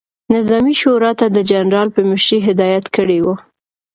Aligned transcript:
نظامي 0.35 0.73
شورا 0.81 1.11
ته 1.19 1.25
د 1.31 1.37
جنرال 1.51 1.87
په 1.95 2.01
مشري 2.09 2.39
هدایت 2.47 2.85
کړی 2.95 3.17
ؤ، 3.29 3.33